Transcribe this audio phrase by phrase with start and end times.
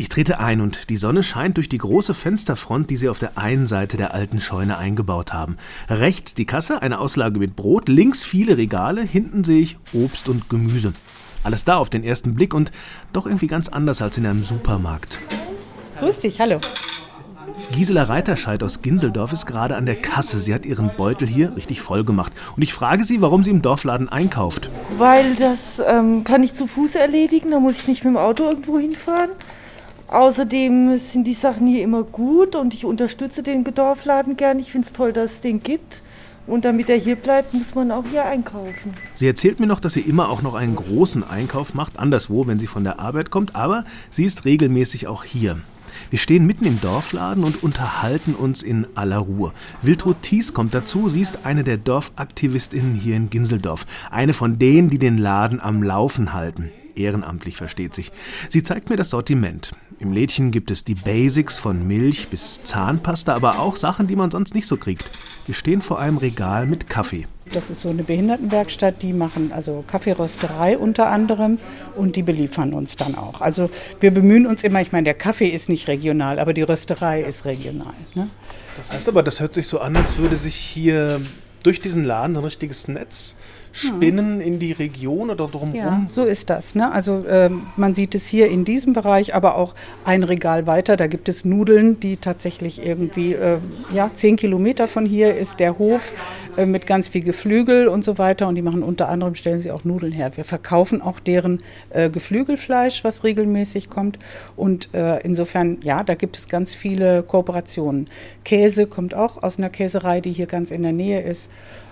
[0.00, 3.36] Ich trete ein und die Sonne scheint durch die große Fensterfront, die sie auf der
[3.36, 5.56] einen Seite der alten Scheune eingebaut haben.
[5.90, 10.48] Rechts die Kasse, eine Auslage mit Brot, links viele Regale, hinten sehe ich Obst und
[10.48, 10.92] Gemüse.
[11.42, 12.70] Alles da auf den ersten Blick und
[13.12, 15.18] doch irgendwie ganz anders als in einem Supermarkt.
[15.98, 16.60] Grüß dich, hallo.
[17.72, 20.38] Gisela Reiterscheid aus Ginseldorf ist gerade an der Kasse.
[20.38, 22.32] Sie hat ihren Beutel hier richtig voll gemacht.
[22.54, 24.70] Und ich frage sie, warum sie im Dorfladen einkauft.
[24.96, 28.44] Weil das ähm, kann ich zu Fuß erledigen, da muss ich nicht mit dem Auto
[28.44, 29.30] irgendwo hinfahren.
[30.08, 34.58] Außerdem sind die Sachen hier immer gut und ich unterstütze den Dorfladen gern.
[34.58, 36.02] Ich finde es toll, dass es den gibt.
[36.46, 38.94] Und damit er hier bleibt, muss man auch hier einkaufen.
[39.14, 42.58] Sie erzählt mir noch, dass sie immer auch noch einen großen Einkauf macht, anderswo, wenn
[42.58, 45.58] sie von der Arbeit kommt, aber sie ist regelmäßig auch hier.
[46.08, 49.52] Wir stehen mitten im Dorfladen und unterhalten uns in aller Ruhe.
[49.82, 51.10] Wiltrud Thies kommt dazu.
[51.10, 53.84] Sie ist eine der Dorfaktivistinnen hier in Ginseldorf.
[54.10, 56.70] Eine von denen, die den Laden am Laufen halten.
[56.98, 58.12] Ehrenamtlich versteht sich.
[58.48, 59.72] Sie zeigt mir das Sortiment.
[60.00, 64.30] Im Lädchen gibt es die Basics von Milch bis Zahnpasta, aber auch Sachen, die man
[64.30, 65.10] sonst nicht so kriegt.
[65.46, 67.26] Wir stehen vor einem Regal mit Kaffee.
[67.52, 71.58] Das ist so eine Behindertenwerkstatt, die machen also Kaffeerösterei unter anderem
[71.96, 73.40] und die beliefern uns dann auch.
[73.40, 77.22] Also wir bemühen uns immer, ich meine, der Kaffee ist nicht regional, aber die Rösterei
[77.22, 77.94] ist regional.
[78.14, 78.28] Ne?
[78.76, 81.20] Das heißt aber, das hört sich so an, als würde sich hier
[81.62, 83.36] durch diesen Laden ein richtiges Netz
[83.72, 85.74] spinnen in die Region oder drumherum?
[85.74, 86.74] Ja, so ist das.
[86.74, 86.90] Ne?
[86.90, 90.96] Also ähm, man sieht es hier in diesem Bereich, aber auch ein Regal weiter.
[90.96, 93.58] Da gibt es Nudeln, die tatsächlich irgendwie, äh,
[93.92, 96.12] ja, zehn Kilometer von hier ist der Hof
[96.58, 98.48] äh, mit ganz viel Geflügel und so weiter.
[98.48, 100.32] Und die machen unter anderem, stellen sie auch Nudeln her.
[100.34, 104.18] Wir verkaufen auch deren äh, Geflügelfleisch, was regelmäßig kommt.
[104.56, 108.08] Und äh, insofern, ja, da gibt es ganz viele Kooperationen.
[108.44, 111.48] Käse kommt auch aus einer Käserei, die hier ganz in der Nähe ist.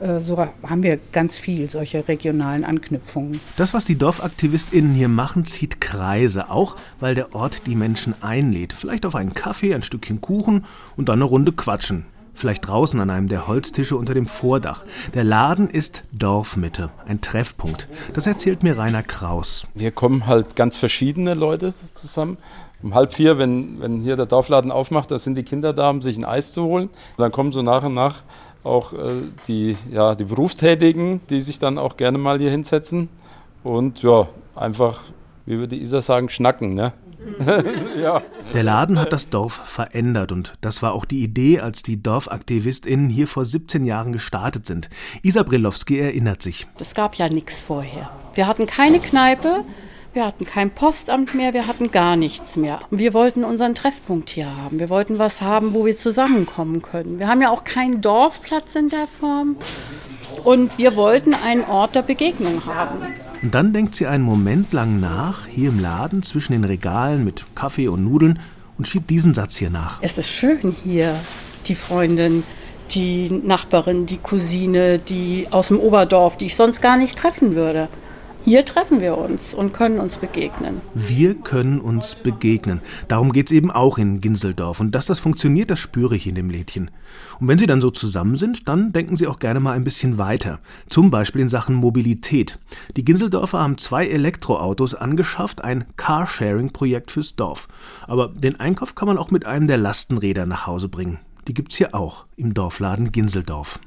[0.00, 3.40] Äh, so haben wir ganz viel solche regionalen Anknüpfungen.
[3.56, 8.72] Das, was die DorfaktivistInnen hier machen, zieht Kreise, auch weil der Ort die Menschen einlädt.
[8.72, 10.64] Vielleicht auf einen Kaffee, ein Stückchen Kuchen
[10.96, 12.06] und dann eine Runde quatschen.
[12.38, 14.84] Vielleicht draußen an einem der Holztische unter dem Vordach.
[15.12, 17.88] Der Laden ist Dorfmitte, ein Treffpunkt.
[18.14, 19.66] Das erzählt mir Rainer Kraus.
[19.76, 22.38] Hier kommen halt ganz verschiedene Leute zusammen.
[22.80, 26.00] Um halb vier, wenn, wenn hier der Dorfladen aufmacht, da sind die Kinder da, um
[26.00, 26.90] sich ein Eis zu holen.
[26.90, 28.22] Und dann kommen so nach und nach
[28.62, 33.08] auch äh, die, ja, die Berufstätigen, die sich dann auch gerne mal hier hinsetzen
[33.64, 35.00] und ja, einfach,
[35.44, 36.74] wie würde Isa sagen, schnacken.
[36.74, 36.92] Ne?
[38.00, 38.22] ja.
[38.54, 43.08] Der Laden hat das Dorf verändert und das war auch die Idee, als die DorfaktivistInnen
[43.08, 44.88] hier vor 17 Jahren gestartet sind.
[45.22, 46.66] Isa Brilowski erinnert sich.
[46.78, 48.10] Es gab ja nichts vorher.
[48.34, 49.64] Wir hatten keine Kneipe,
[50.12, 52.80] wir hatten kein Postamt mehr, wir hatten gar nichts mehr.
[52.90, 54.78] Wir wollten unseren Treffpunkt hier haben.
[54.78, 57.18] Wir wollten was haben, wo wir zusammenkommen können.
[57.18, 59.56] Wir haben ja auch keinen Dorfplatz in der Form.
[60.44, 63.02] Und wir wollten einen Ort der Begegnung haben.
[63.42, 67.44] Und dann denkt sie einen Moment lang nach, hier im Laden zwischen den Regalen mit
[67.54, 68.40] Kaffee und Nudeln
[68.76, 69.98] und schiebt diesen Satz hier nach.
[70.00, 71.14] Es ist schön hier,
[71.66, 72.42] die Freundin,
[72.90, 77.88] die Nachbarin, die Cousine, die aus dem Oberdorf, die ich sonst gar nicht treffen würde.
[78.48, 80.80] Hier treffen wir uns und können uns begegnen.
[80.94, 82.80] Wir können uns begegnen.
[83.06, 84.80] Darum geht es eben auch in Ginseldorf.
[84.80, 86.90] Und dass das funktioniert, das spüre ich in dem Lädchen.
[87.40, 90.16] Und wenn Sie dann so zusammen sind, dann denken Sie auch gerne mal ein bisschen
[90.16, 90.60] weiter.
[90.88, 92.58] Zum Beispiel in Sachen Mobilität.
[92.96, 97.68] Die Ginseldorfer haben zwei Elektroautos angeschafft, ein Carsharing-Projekt fürs Dorf.
[98.06, 101.18] Aber den Einkauf kann man auch mit einem der Lastenräder nach Hause bringen.
[101.48, 103.78] Die gibt's hier auch im Dorfladen Ginseldorf.